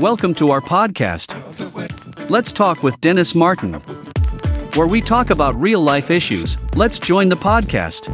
[0.00, 1.30] Welcome to our podcast.
[2.28, 3.74] Let's talk with Dennis Martin,
[4.74, 6.56] where we talk about real life issues.
[6.74, 8.08] Let's join the podcast.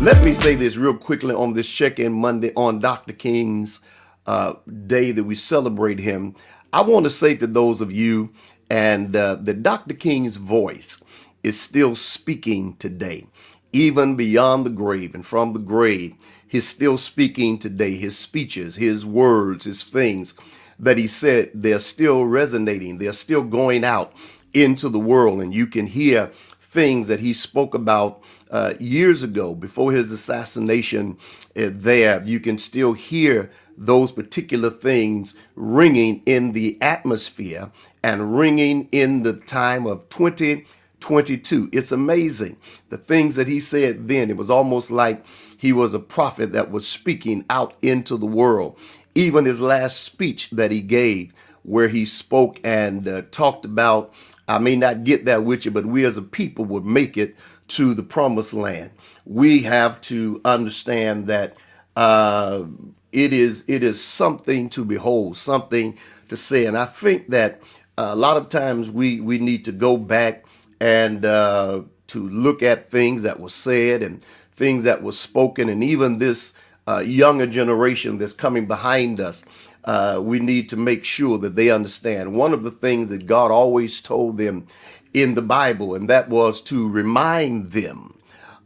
[0.00, 3.14] Let me say this real quickly on this check in Monday on Dr.
[3.14, 3.80] King's
[4.26, 4.54] uh,
[4.86, 6.36] day that we celebrate him.
[6.72, 8.32] I want to say to those of you
[8.70, 9.94] and uh, that Dr.
[9.94, 11.02] King's voice
[11.42, 13.26] is still speaking today,
[13.72, 16.14] even beyond the grave and from the grave.
[16.46, 17.96] He's still speaking today.
[17.96, 20.32] His speeches, his words, his things
[20.78, 22.98] that he said, they're still resonating.
[22.98, 24.12] They're still going out
[24.54, 25.40] into the world.
[25.40, 31.16] And you can hear things that he spoke about uh, years ago before his assassination
[31.56, 32.22] uh, there.
[32.24, 37.70] You can still hear those particular things ringing in the atmosphere
[38.02, 41.70] and ringing in the time of 2022.
[41.72, 42.56] It's amazing.
[42.88, 45.24] The things that he said then, it was almost like
[45.58, 48.78] he was a prophet that was speaking out into the world.
[49.16, 51.34] Even his last speech that he gave,
[51.64, 54.14] where he spoke and uh, talked about,
[54.48, 57.36] I may not get that with you, but we as a people would make it
[57.70, 58.92] to the promised land.
[59.26, 61.56] We have to understand that
[61.96, 62.64] uh,
[63.12, 65.98] it is it is something to behold, something
[66.30, 67.62] to say, and I think that
[67.98, 70.46] a lot of times we we need to go back
[70.80, 74.24] and uh, to look at things that were said and
[74.56, 76.54] things that were spoken, and even this
[76.88, 79.44] uh, younger generation that's coming behind us.
[79.84, 82.34] Uh, we need to make sure that they understand.
[82.34, 84.66] One of the things that God always told them
[85.14, 88.18] in the Bible, and that was to remind them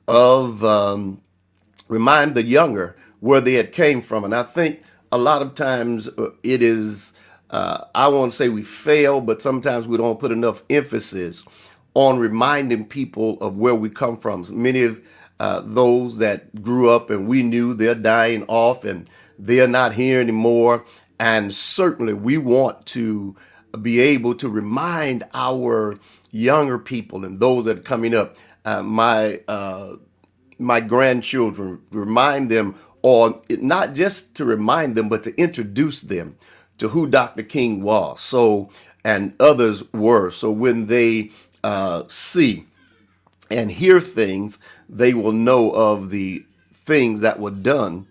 [0.09, 1.21] of, um,
[1.89, 4.25] remind the younger where they had came from.
[4.25, 7.13] And I think a lot of times uh, it is,
[7.51, 11.45] uh, I won't say we fail, but sometimes we don't put enough emphasis
[11.95, 14.45] on reminding people of where we come from.
[14.51, 15.03] Many of
[15.41, 20.21] uh, those that grew up and we knew they're dying off and they're not here
[20.21, 20.85] anymore.
[21.19, 23.35] And certainly we want to
[23.83, 25.99] be able to remind our
[26.31, 29.95] younger people and those that are coming up, uh, my uh,
[30.59, 36.37] my grandchildren, remind them, or not just to remind them, but to introduce them
[36.77, 37.43] to who Dr.
[37.43, 38.21] King was.
[38.21, 38.71] So
[39.05, 40.31] and others were.
[40.31, 41.31] So when they
[41.65, 42.67] uh, see
[43.51, 44.59] and hear things,
[44.91, 48.07] they will know of the things that were done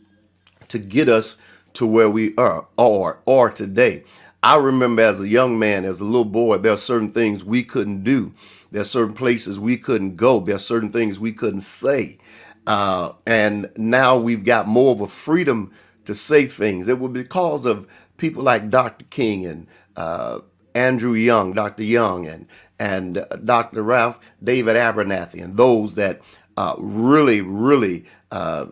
[0.69, 1.37] to get us
[1.73, 4.03] to where we are or are today.
[4.41, 7.63] I remember as a young man, as a little boy, there are certain things we
[7.63, 8.33] couldn't do.
[8.71, 10.39] There are certain places we couldn't go.
[10.39, 12.17] There are certain things we couldn't say.
[12.65, 15.73] Uh, and now we've got more of a freedom
[16.05, 16.87] to say things.
[16.87, 19.05] It was because of people like Dr.
[19.09, 19.67] King and
[19.97, 20.39] uh,
[20.73, 21.83] Andrew Young, Dr.
[21.83, 22.47] Young, and
[22.79, 23.83] and uh, Dr.
[23.83, 26.21] Ralph David Abernathy, and those that
[26.59, 28.65] uh, really, really uh,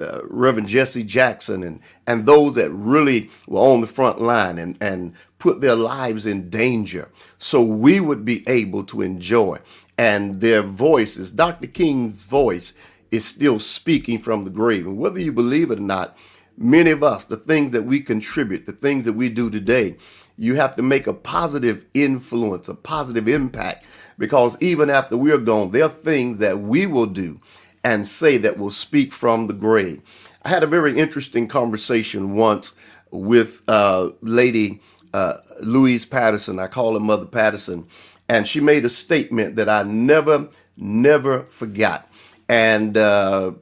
[0.00, 1.78] uh, Reverend Jesse Jackson and
[2.08, 6.50] and those that really were on the front line and and put their lives in
[6.50, 9.56] danger so we would be able to enjoy
[9.96, 11.68] and their voices Dr.
[11.68, 12.74] King's voice
[13.12, 16.18] is still speaking from the grave and whether you believe it or not
[16.58, 19.96] many of us the things that we contribute the things that we do today
[20.36, 23.84] you have to make a positive influence a positive impact
[24.18, 27.40] because even after we're gone there are things that we will do
[27.84, 30.00] and say that will speak from the grave.
[30.44, 32.72] I had a very interesting conversation once
[33.10, 34.80] with uh, Lady
[35.12, 36.58] uh, Louise Patterson.
[36.58, 37.86] I call her Mother Patterson.
[38.28, 42.10] And she made a statement that I never, never forgot.
[42.48, 43.52] And uh,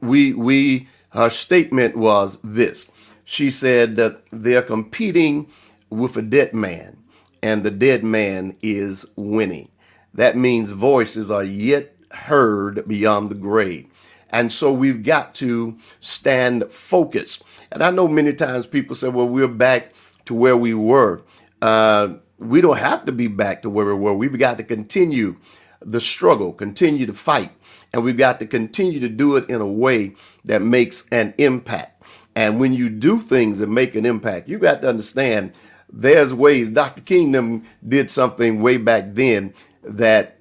[0.00, 2.90] we, we, her statement was this.
[3.24, 5.48] She said that they're competing
[5.90, 6.98] with a dead man,
[7.46, 9.70] and the dead man is winning.
[10.14, 13.86] That means voices are yet heard beyond the grave.
[14.30, 17.44] And so we've got to stand focused.
[17.70, 21.22] And I know many times people say, well, we're back to where we were.
[21.62, 24.14] Uh, we don't have to be back to where we were.
[24.14, 25.36] We've got to continue
[25.80, 27.52] the struggle, continue to fight,
[27.92, 30.14] and we've got to continue to do it in a way
[30.46, 32.02] that makes an impact.
[32.34, 35.52] And when you do things that make an impact, you got to understand
[35.92, 36.70] there's ways.
[36.70, 37.02] Dr.
[37.02, 40.38] Kingdom did something way back then that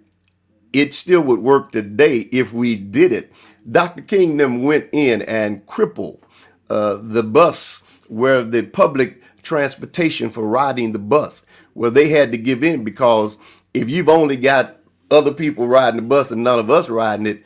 [0.73, 3.31] it still would work today if we did it.
[3.69, 4.03] Dr.
[4.03, 6.21] Kingdom went in and crippled
[6.69, 12.37] uh, the bus where the public transportation for riding the bus, where they had to
[12.37, 13.37] give in because
[13.73, 14.77] if you've only got
[15.11, 17.43] other people riding the bus and none of us riding it,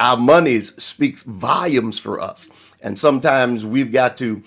[0.00, 2.48] our money speaks volumes for us.
[2.82, 4.42] And sometimes we've got to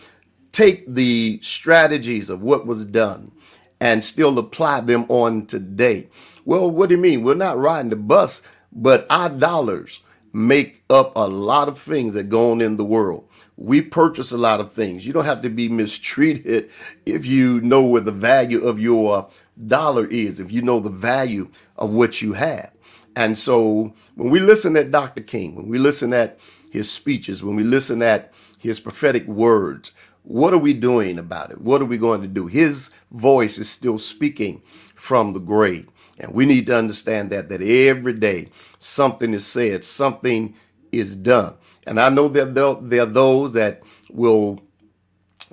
[0.58, 3.32] take the strategies of what was done
[3.80, 6.08] and still apply them on today.
[6.46, 7.22] Well, what do you mean?
[7.22, 10.00] We're not riding the bus, but our dollars
[10.34, 13.30] make up a lot of things that go on in the world.
[13.56, 15.06] We purchase a lot of things.
[15.06, 16.72] You don't have to be mistreated
[17.06, 19.30] if you know where the value of your
[19.68, 22.72] dollar is, if you know the value of what you have.
[23.16, 25.22] And so when we listen at Dr.
[25.22, 26.40] King, when we listen at
[26.72, 29.92] his speeches, when we listen at his prophetic words,
[30.28, 31.62] what are we doing about it?
[31.62, 32.48] What are we going to do?
[32.48, 34.62] His voice is still speaking
[34.96, 35.88] from the grave.
[36.20, 40.54] And we need to understand that that every day something is said, something
[40.92, 41.54] is done.
[41.86, 44.60] And I know that there are those that will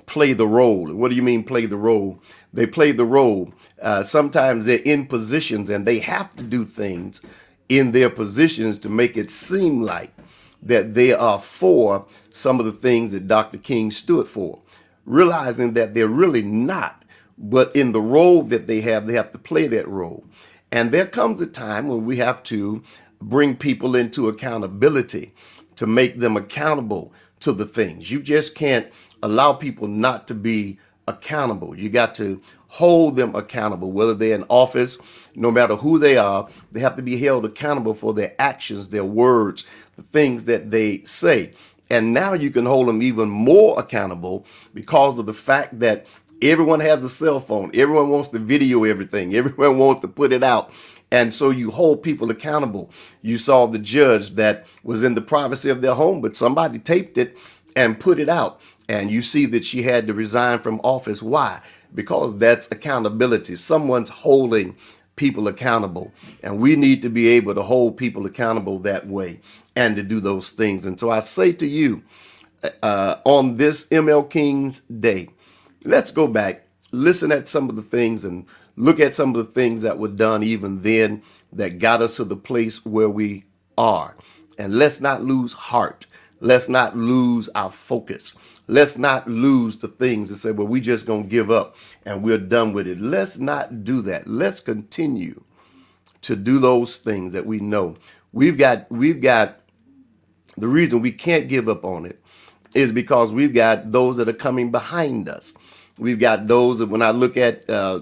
[0.07, 0.93] play the role.
[0.93, 2.21] What do you mean play the role?
[2.53, 3.53] They play the role.
[3.81, 7.21] Uh, sometimes they're in positions and they have to do things
[7.69, 10.11] in their positions to make it seem like
[10.61, 13.57] that they are for some of the things that Dr.
[13.57, 14.61] King stood for,
[15.05, 17.03] realizing that they're really not.
[17.37, 20.25] But in the role that they have, they have to play that role.
[20.71, 22.81] And there comes a time when we have to
[23.21, 25.33] bring people into accountability
[25.75, 28.11] to make them accountable to the things.
[28.11, 28.87] You just can't
[29.21, 31.77] allow people not to be accountable.
[31.77, 34.97] You got to hold them accountable, whether they're in office,
[35.35, 39.05] no matter who they are, they have to be held accountable for their actions, their
[39.05, 39.65] words,
[39.95, 41.51] the things that they say.
[41.89, 46.07] And now you can hold them even more accountable because of the fact that
[46.41, 47.71] everyone has a cell phone.
[47.73, 49.35] Everyone wants to video everything.
[49.35, 50.71] Everyone wants to put it out.
[51.11, 52.89] And so you hold people accountable.
[53.21, 57.17] You saw the judge that was in the privacy of their home, but somebody taped
[57.17, 57.37] it
[57.75, 58.61] and put it out.
[58.89, 61.21] And you see that she had to resign from office.
[61.21, 61.61] Why?
[61.93, 63.55] Because that's accountability.
[63.55, 64.75] Someone's holding
[65.15, 66.11] people accountable.
[66.43, 69.39] And we need to be able to hold people accountable that way
[69.75, 70.85] and to do those things.
[70.85, 72.03] And so I say to you
[72.83, 75.29] uh, on this ML King's Day,
[75.83, 78.45] let's go back, listen at some of the things and
[78.75, 81.21] look at some of the things that were done even then
[81.53, 83.45] that got us to the place where we
[83.77, 84.15] are.
[84.57, 86.07] And let's not lose heart.
[86.39, 88.33] Let's not lose our focus.
[88.67, 92.23] Let's not lose the things and say, well, we just going to give up and
[92.23, 92.99] we're done with it.
[93.01, 94.27] Let's not do that.
[94.27, 95.43] Let's continue
[96.23, 97.97] to do those things that we know.
[98.33, 99.61] We've got, we've got
[100.57, 102.21] the reason we can't give up on it
[102.75, 105.53] is because we've got those that are coming behind us.
[105.99, 108.01] We've got those that when I look at, uh,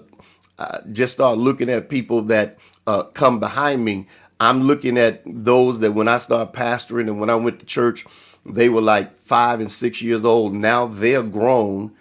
[0.60, 4.08] uh, just start looking at people that uh, come behind me,
[4.40, 8.06] I'm looking at those that when I start pastoring and when I went to church,
[8.46, 10.54] they were like five and six years old.
[10.54, 11.94] Now they're grown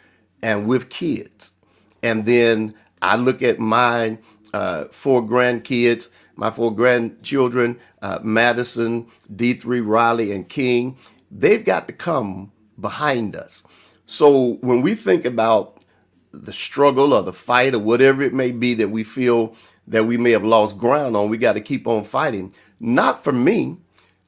[0.42, 1.54] and with kids.
[2.02, 4.18] And then I look at my
[4.52, 10.96] uh, four grandkids, my four grandchildren, uh, Madison, D3, Riley, and King.
[11.30, 13.62] They've got to come behind us.
[14.06, 15.84] So when we think about
[16.32, 19.54] the struggle or the fight or whatever it may be that we feel
[19.86, 22.54] that we may have lost ground on, we got to keep on fighting.
[22.80, 23.78] Not for me,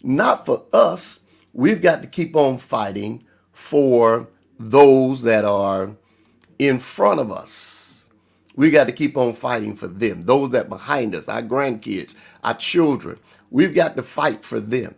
[0.02, 1.20] not for us,
[1.54, 4.28] we've got to keep on fighting for
[4.60, 5.96] those that are
[6.58, 8.10] in front of us.
[8.56, 12.54] We got to keep on fighting for them, those that behind us, our grandkids, our
[12.54, 13.18] children.
[13.50, 14.96] We've got to fight for them.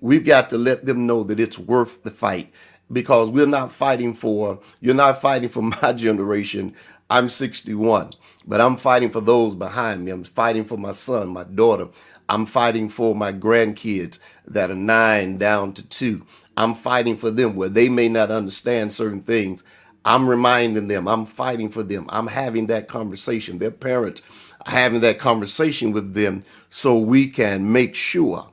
[0.00, 2.52] We've got to let them know that it's worth the fight
[2.92, 6.74] because we're not fighting for, you're not fighting for my generation.
[7.10, 8.12] I'm 61,
[8.48, 10.12] but I'm fighting for those behind me.
[10.12, 11.88] I'm fighting for my son, my daughter.
[12.30, 16.26] I'm fighting for my grandkids that are nine down to two.
[16.56, 19.64] I'm fighting for them where they may not understand certain things.
[20.06, 22.06] I'm reminding them, I'm fighting for them.
[22.10, 23.58] I'm having that conversation.
[23.58, 24.22] Their parents
[24.66, 28.48] are having that conversation with them so we can make sure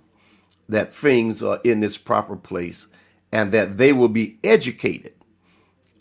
[0.69, 2.87] that things are in its proper place
[3.33, 5.13] and that they will be educated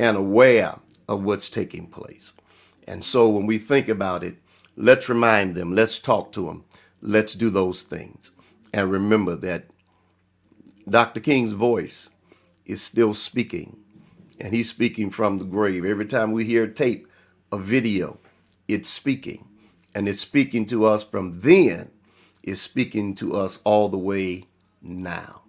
[0.00, 0.76] and aware
[1.08, 2.34] of what's taking place.
[2.86, 4.36] And so when we think about it,
[4.76, 6.64] let's remind them, let's talk to them,
[7.02, 8.32] let's do those things.
[8.72, 9.66] And remember that
[10.88, 11.20] Dr.
[11.20, 12.10] King's voice
[12.66, 13.78] is still speaking,
[14.40, 15.84] and he's speaking from the grave.
[15.84, 17.08] Every time we hear tape,
[17.52, 18.18] a video,
[18.68, 19.46] it's speaking.
[19.94, 21.90] And it's speaking to us from then,
[22.42, 24.44] it's speaking to us all the way
[24.82, 25.42] now.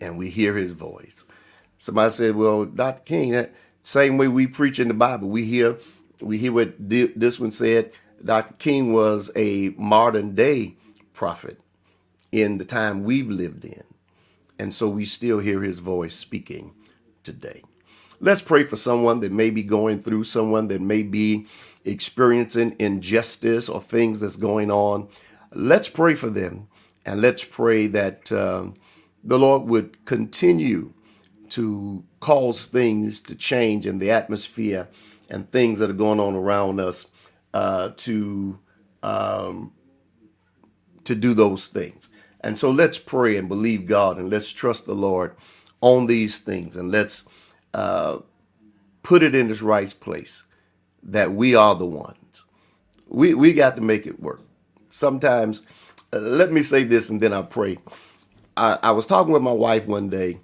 [0.00, 1.24] And we hear his voice.
[1.78, 3.02] Somebody said, Well, Dr.
[3.02, 5.78] King, that same way we preach in the Bible, we hear
[6.20, 7.92] we hear what this one said.
[8.24, 8.54] Dr.
[8.54, 10.76] King was a modern day
[11.12, 11.60] prophet
[12.32, 13.82] in the time we've lived in.
[14.58, 16.74] And so we still hear his voice speaking
[17.24, 17.62] today.
[18.20, 21.46] Let's pray for someone that may be going through, someone that may be
[21.84, 25.08] experiencing injustice or things that's going on.
[25.52, 26.68] Let's pray for them
[27.04, 28.68] and let's pray that uh,
[29.22, 30.94] the Lord would continue
[31.50, 34.88] to cause things to change in the atmosphere
[35.30, 37.06] and things that are going on around us
[37.54, 38.58] uh, to
[39.02, 39.72] um,
[41.04, 42.10] to do those things.
[42.40, 45.34] And so let's pray and believe God and let's trust the Lord
[45.80, 47.24] on these things and let's
[47.74, 48.18] uh,
[49.02, 50.44] put it in its right place
[51.02, 52.44] that we are the ones.
[53.08, 54.40] We, we got to make it work.
[54.90, 55.62] Sometimes,
[56.12, 57.78] uh, let me say this and then I'll pray.
[58.56, 60.40] I, I was talking with my wife one day,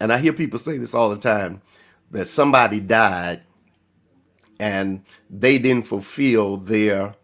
[0.00, 1.62] and I hear people say this all the time
[2.10, 3.42] that somebody died
[4.62, 7.14] and they didn't fulfill their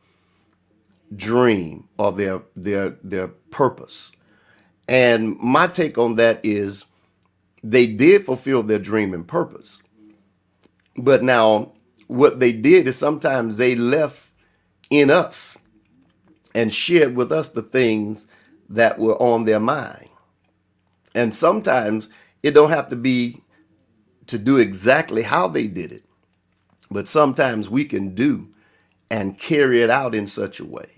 [1.15, 4.11] dream or their their their purpose.
[4.89, 6.85] And my take on that is
[7.63, 9.81] they did fulfill their dream and purpose.
[10.97, 11.75] But now
[12.09, 14.33] what they did is sometimes they left
[14.91, 15.59] in us
[16.57, 18.27] and shared with us the things
[18.69, 20.09] that were on their mind.
[21.15, 22.09] And sometimes
[22.43, 23.41] it don't have to be
[24.27, 26.03] to do exactly how they did it,
[26.91, 28.49] but sometimes we can do
[29.11, 30.89] and carry it out in such a way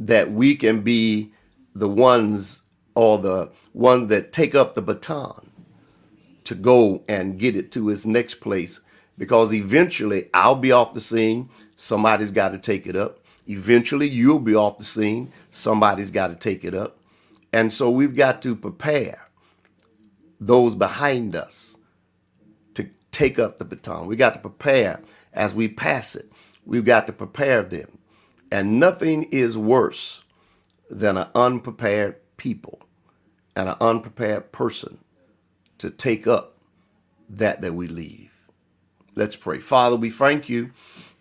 [0.00, 1.32] that we can be
[1.74, 2.62] the ones
[2.94, 5.50] or the one that take up the baton
[6.44, 8.80] to go and get it to its next place
[9.18, 11.48] because eventually I'll be off the scene.
[11.76, 13.20] Somebody's got to take it up.
[13.48, 15.32] Eventually you'll be off the scene.
[15.50, 16.98] Somebody's got to take it up.
[17.52, 19.20] And so we've got to prepare
[20.40, 21.73] those behind us
[23.14, 24.06] take up the baton.
[24.08, 25.00] We got to prepare
[25.32, 26.30] as we pass it.
[26.66, 27.98] We've got to prepare them.
[28.52, 30.22] And nothing is worse
[30.90, 32.80] than an unprepared people
[33.56, 34.98] and an unprepared person
[35.78, 36.58] to take up
[37.28, 38.32] that that we leave.
[39.16, 39.60] Let's pray.
[39.60, 40.72] Father, we thank you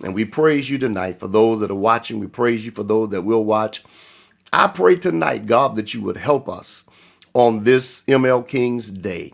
[0.04, 2.20] and we praise you tonight for those that are watching.
[2.20, 3.84] We praise you for those that will watch.
[4.52, 6.86] I pray tonight, God, that you would help us
[7.34, 9.34] on this ML King's Day.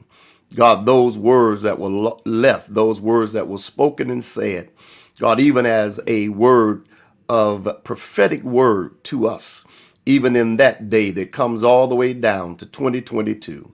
[0.56, 4.72] God, those words that were left, those words that were spoken and said,
[5.20, 6.88] God, even as a word
[7.28, 9.66] of prophetic word to us,
[10.06, 13.72] even in that day that comes all the way down to 2022.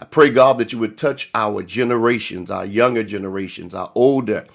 [0.00, 4.46] I pray, God, that you would touch our generations, our younger generations, our older.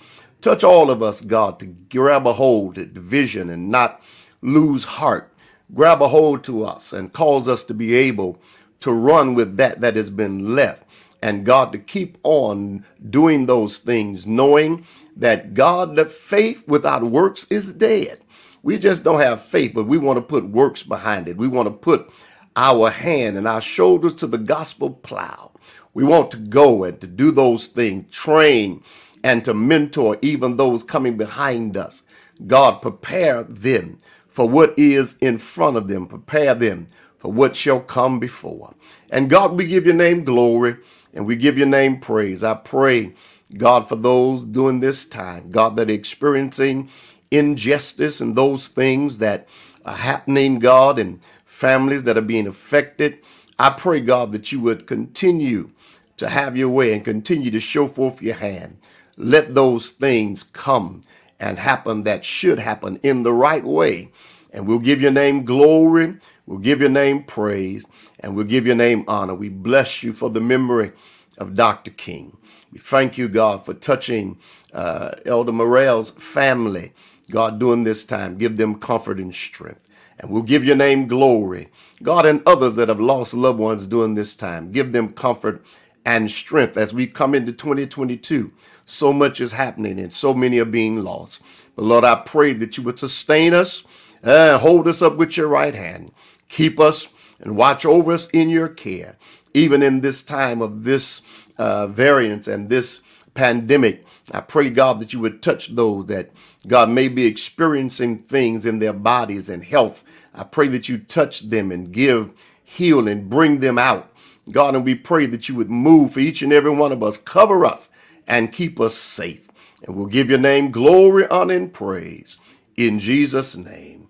[0.42, 4.04] Touch all of us, God, to grab a hold at the vision and not
[4.42, 5.34] lose heart.
[5.74, 8.40] Grab a hold to us and cause us to be able
[8.82, 10.84] to run with that that has been left.
[11.22, 14.86] And God, to keep on doing those things, knowing
[15.18, 18.20] that God, the faith without works is dead.
[18.64, 21.38] We just don't have faith, but we want to put works behind it.
[21.38, 22.12] We want to put
[22.56, 25.54] our hand and our shoulders to the gospel plow.
[25.94, 28.84] We want to go and to do those things, train
[29.24, 32.04] and to mentor even those coming behind us.
[32.48, 34.00] God, prepare them
[34.30, 36.88] for what is in front of them, prepare them
[37.18, 38.74] for what shall come before.
[39.12, 40.78] And God, we give your name glory
[41.14, 42.44] and we give your name praise.
[42.44, 43.14] I pray,
[43.58, 46.90] God, for those during this time, God, that are experiencing
[47.32, 49.48] injustice and those things that
[49.86, 53.20] are happening, God, and families that are being affected.
[53.60, 55.72] I pray, God, that you would continue
[56.18, 58.78] to have your way and continue to show forth your hand.
[59.18, 61.04] Let those things come
[61.40, 64.12] and happen that should happen in the right way.
[64.54, 66.18] And we'll give your name glory,
[66.52, 67.88] we'll give your name praise,
[68.22, 69.36] and we'll give your name honor.
[69.36, 70.94] We bless you for the memory
[71.40, 71.92] of Dr.
[71.92, 72.38] King.
[72.74, 74.40] We thank you, God, for touching
[74.74, 76.94] uh, Elder Morell's family,
[77.32, 78.38] God, during this time.
[78.38, 79.90] Give them comfort and strength
[80.20, 81.70] and we'll give your name glory.
[82.04, 85.64] God and others that have lost loved ones during this time, give them comfort
[86.06, 88.52] and strength as we come into 2022.
[88.86, 91.42] So much is happening and so many are being lost.
[91.76, 93.84] But Lord, I pray that you would sustain us
[94.24, 96.12] and hold us up with your right hand.
[96.52, 97.08] Keep us
[97.40, 99.16] and watch over us in your care,
[99.54, 101.22] even in this time of this
[101.58, 103.02] uh, variance and this
[103.34, 104.06] pandemic.
[104.32, 106.32] I pray, God, that you would touch those that,
[106.68, 110.04] God, may be experiencing things in their bodies and health.
[110.36, 112.34] I pray that you touch them and give,
[112.66, 114.12] heal, and bring them out.
[114.52, 117.18] God, and we pray that you would move for each and every one of us,
[117.18, 117.90] cover us,
[118.28, 119.48] and keep us safe.
[119.88, 122.38] And we'll give your name glory, honor, and praise.
[122.76, 124.10] In Jesus' name,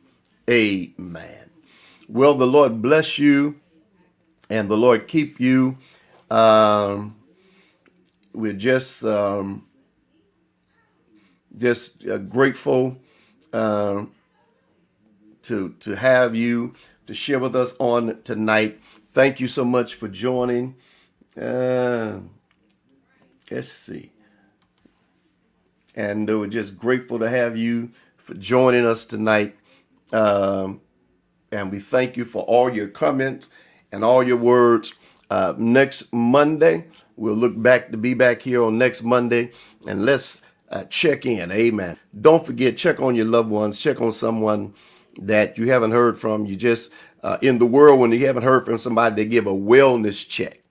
[0.49, 1.40] amen.
[2.11, 3.61] Well, the Lord bless you
[4.49, 5.77] and the Lord keep you.
[6.29, 7.15] Um,
[8.33, 9.67] we're just um,
[11.57, 12.97] just uh, grateful
[13.53, 14.05] uh,
[15.43, 16.73] to to have you
[17.07, 18.81] to share with us on tonight.
[19.13, 20.75] Thank you so much for joining.
[21.39, 22.19] Uh,
[23.51, 24.11] let's see,
[25.95, 29.55] and we're just grateful to have you for joining us tonight.
[30.13, 30.81] Um,
[31.51, 33.49] and we thank you for all your comments
[33.91, 34.93] and all your words.
[35.29, 36.85] Uh, next Monday,
[37.21, 39.51] We'll look back to be back here on next Monday
[39.87, 41.51] and let's uh, check in.
[41.51, 41.97] Amen.
[42.19, 44.73] Don't forget, check on your loved ones, check on someone
[45.21, 46.47] that you haven't heard from.
[46.47, 46.91] You just,
[47.21, 50.61] uh, in the world, when you haven't heard from somebody, they give a wellness check.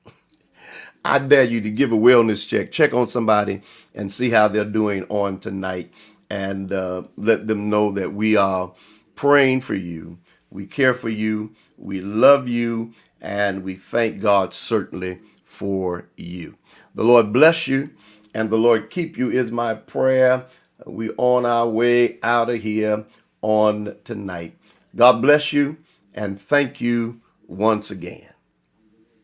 [1.04, 2.72] I dare you to give a wellness check.
[2.72, 3.62] Check on somebody
[3.94, 5.94] and see how they're doing on tonight
[6.30, 8.72] and uh, let them know that we are
[9.14, 10.18] praying for you.
[10.50, 11.54] We care for you.
[11.78, 12.92] We love you.
[13.20, 16.56] And we thank God certainly for you.
[16.94, 17.90] The Lord bless you
[18.34, 20.46] and the Lord keep you is my prayer.
[20.86, 23.04] We on our way out of here
[23.42, 24.56] on tonight.
[24.96, 25.76] God bless you
[26.14, 28.26] and thank you once again.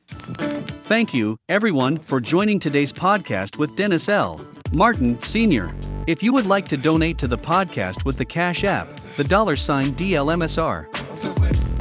[0.09, 4.41] Thank you, everyone, for joining today's podcast with Dennis L.
[4.73, 5.75] Martin, Sr.
[6.07, 9.57] If you would like to donate to the podcast with the Cash App, the dollar
[9.57, 11.06] sign DLMSR.